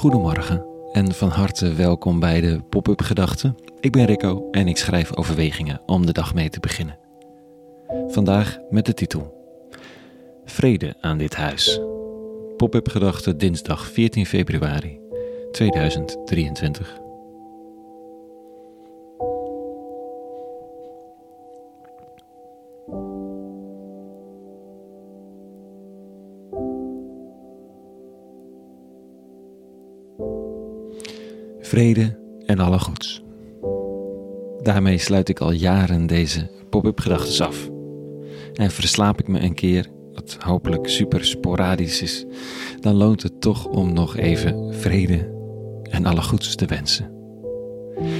[0.00, 3.56] Goedemorgen en van harte welkom bij de Pop-up Gedachten.
[3.80, 6.98] Ik ben Rico en ik schrijf overwegingen om de dag mee te beginnen.
[8.08, 9.34] Vandaag met de titel
[10.44, 11.80] Vrede aan dit huis.
[12.56, 15.00] Pop-up Gedachten dinsdag 14 februari
[15.52, 17.09] 2023.
[31.70, 33.22] Vrede en alle goeds.
[34.62, 37.70] Daarmee sluit ik al jaren deze pop-up gedachten af.
[38.54, 42.24] En verslaap ik me een keer, wat hopelijk super sporadisch is,
[42.80, 45.30] dan loont het toch om nog even vrede
[45.82, 47.10] en alle goeds te wensen.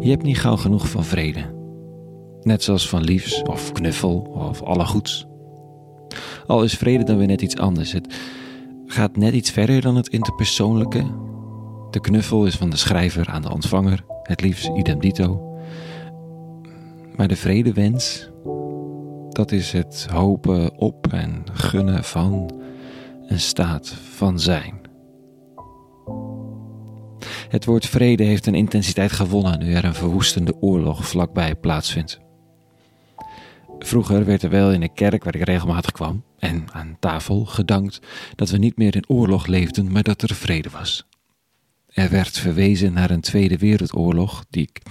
[0.00, 1.54] Je hebt niet gauw genoeg van vrede.
[2.42, 4.20] Net zoals van liefs of knuffel
[4.50, 5.26] of alle goeds.
[6.46, 7.92] Al is vrede dan weer net iets anders.
[7.92, 8.14] Het
[8.86, 11.04] gaat net iets verder dan het interpersoonlijke
[11.92, 15.58] de knuffel is van de schrijver aan de ontvanger, het liefst idem dito.
[17.16, 18.30] Maar de vredewens,
[19.28, 22.60] dat is het hopen op en gunnen van
[23.26, 24.80] een staat van zijn.
[27.48, 32.20] Het woord vrede heeft een intensiteit gewonnen nu er een verwoestende oorlog vlakbij plaatsvindt.
[33.78, 38.00] Vroeger werd er wel in de kerk waar ik regelmatig kwam en aan tafel gedankt
[38.34, 41.06] dat we niet meer in oorlog leefden, maar dat er vrede was.
[41.92, 44.82] Er werd verwezen naar een Tweede Wereldoorlog die ik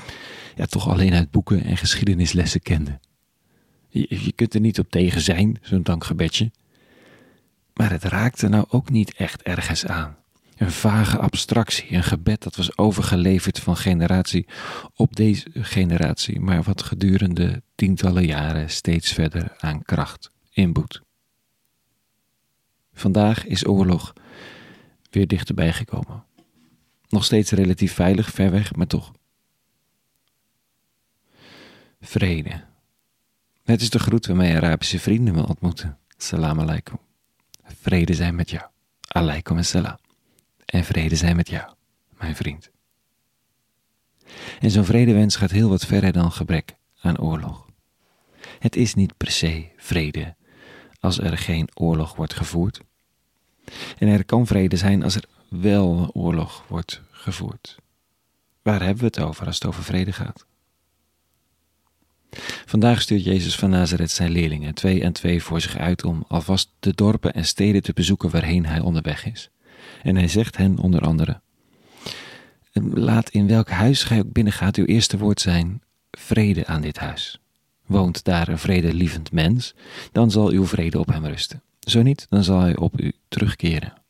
[0.55, 2.99] ja, toch alleen uit boeken en geschiedenislessen kende.
[3.89, 6.51] Je, je kunt er niet op tegen zijn, zo'n dankgebedje.
[7.73, 10.15] Maar het raakte nou ook niet echt ergens aan.
[10.57, 14.47] Een vage abstractie, een gebed dat was overgeleverd van generatie
[14.95, 21.01] op deze generatie, maar wat gedurende tientallen jaren steeds verder aan kracht inboet.
[22.93, 24.13] Vandaag is oorlog
[25.09, 26.23] weer dichterbij gekomen.
[27.11, 29.11] Nog steeds relatief veilig, ver weg, maar toch.
[32.01, 32.63] Vrede.
[33.63, 35.97] Het is de groet waarmee Arabische vrienden me ontmoeten.
[36.17, 36.99] Salam alaikum.
[37.63, 38.65] Vrede zijn met jou.
[39.07, 39.97] Alaikum assalam.
[40.65, 41.73] En vrede zijn met jou,
[42.17, 42.71] mijn vriend.
[44.59, 47.67] En zo'n vredewens gaat heel wat verder dan gebrek aan oorlog.
[48.59, 50.35] Het is niet per se vrede
[50.99, 52.81] als er geen oorlog wordt gevoerd.
[53.97, 55.25] En er kan vrede zijn als er
[55.59, 57.77] wel oorlog wordt gevoerd.
[58.61, 60.45] Waar hebben we het over als het over vrede gaat?
[62.65, 66.69] Vandaag stuurt Jezus van Nazareth zijn leerlingen twee en twee voor zich uit om alvast
[66.79, 69.49] de dorpen en steden te bezoeken waarheen hij onderweg is.
[70.03, 71.41] En hij zegt hen onder andere:
[72.93, 75.81] Laat in welk huis gij ook binnengaat uw eerste woord zijn:
[76.11, 77.39] vrede aan dit huis.
[77.85, 79.75] Woont daar een vredelievend mens,
[80.11, 81.61] dan zal uw vrede op hem rusten.
[81.79, 84.00] Zo niet, dan zal hij op u terugkeren.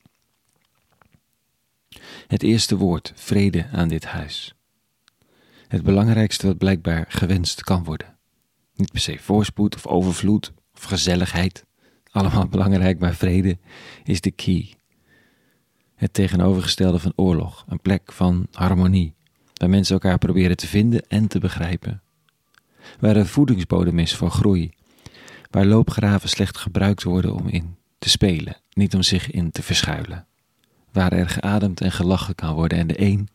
[2.27, 4.55] Het eerste woord, vrede aan dit huis.
[5.67, 8.17] Het belangrijkste wat blijkbaar gewenst kan worden.
[8.75, 11.65] Niet per se voorspoed of overvloed of gezelligheid.
[12.11, 13.57] Allemaal belangrijk, maar vrede
[14.03, 14.73] is de key.
[15.95, 19.15] Het tegenovergestelde van oorlog, een plek van harmonie,
[19.53, 22.01] waar mensen elkaar proberen te vinden en te begrijpen.
[22.99, 24.71] Waar er voedingsbodem is voor groei,
[25.49, 30.25] waar loopgraven slecht gebruikt worden om in te spelen, niet om zich in te verschuilen
[30.91, 33.29] waar er geademd en gelachen kan worden en de een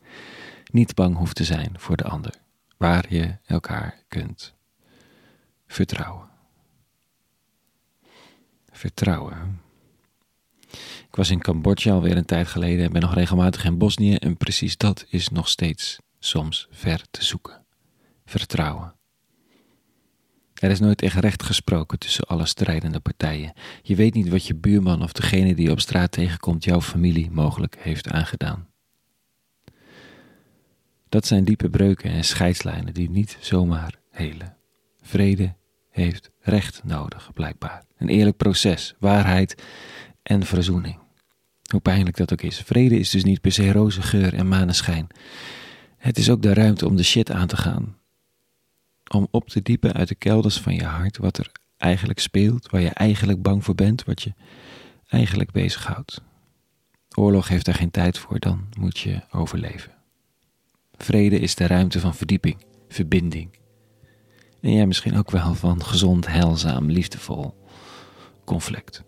[0.71, 2.33] niet bang hoeft te zijn voor de ander,
[2.77, 4.53] waar je elkaar kunt
[5.67, 6.29] vertrouwen.
[8.71, 9.61] Vertrouwen.
[11.07, 14.37] Ik was in Cambodja alweer een tijd geleden en ben nog regelmatig in Bosnië en
[14.37, 17.65] precies dat is nog steeds soms ver te zoeken.
[18.25, 18.96] Vertrouwen.
[20.59, 23.53] Er is nooit echt recht gesproken tussen alle strijdende partijen.
[23.81, 27.31] Je weet niet wat je buurman of degene die je op straat tegenkomt jouw familie
[27.31, 28.67] mogelijk heeft aangedaan.
[31.09, 34.55] Dat zijn diepe breuken en scheidslijnen die niet zomaar helen.
[35.01, 35.55] Vrede
[35.89, 37.83] heeft recht nodig, blijkbaar.
[37.97, 39.63] Een eerlijk proces, waarheid
[40.23, 40.99] en verzoening.
[41.71, 42.59] Hoe pijnlijk dat ook is.
[42.59, 45.07] Vrede is dus niet per se roze geur en maneschijn.
[45.97, 47.96] Het is ook de ruimte om de shit aan te gaan
[49.13, 52.81] om op te diepen uit de kelders van je hart wat er eigenlijk speelt, waar
[52.81, 54.33] je eigenlijk bang voor bent, wat je
[55.07, 56.21] eigenlijk bezighoudt.
[57.15, 59.91] Oorlog heeft daar geen tijd voor, dan moet je overleven.
[60.97, 63.49] Vrede is de ruimte van verdieping, verbinding.
[64.61, 67.65] En jij misschien ook wel van gezond, heilzaam, liefdevol
[68.45, 69.03] conflict.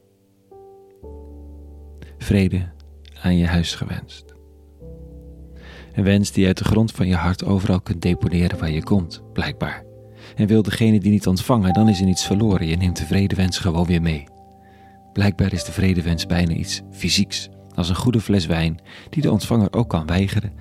[2.18, 2.72] Vrede
[3.22, 4.34] aan je huis gewenst.
[5.94, 8.84] Een wens die je uit de grond van je hart overal kunt deponeren waar je
[8.84, 9.89] komt, blijkbaar.
[10.36, 12.68] En wil degene die niet ontvangen, dan is er niets verloren.
[12.68, 14.28] Je neemt de vredewens gewoon weer mee.
[15.14, 18.80] Blijkbaar is de vredewens bijna iets fysieks, als een goede fles wijn
[19.10, 20.54] die de ontvanger ook kan weigeren,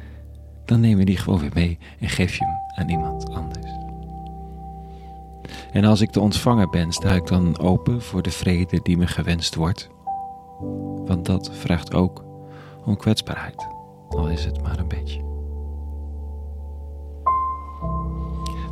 [0.64, 3.70] dan neem je die gewoon weer mee en geef je hem aan iemand anders.
[5.72, 9.06] En als ik de ontvanger ben, sta ik dan open voor de vrede die me
[9.06, 9.90] gewenst wordt.
[11.04, 12.24] Want dat vraagt ook
[12.84, 13.66] om kwetsbaarheid,
[14.08, 15.26] al is het maar een beetje.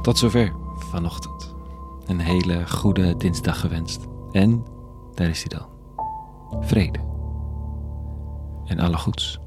[0.02, 0.52] Tot zover
[0.90, 1.54] vanochtend.
[2.06, 4.06] Een hele goede dinsdag gewenst.
[4.32, 4.64] En
[5.14, 5.68] daar is hij dan.
[6.64, 6.98] Vrede.
[8.64, 9.38] En alle goeds.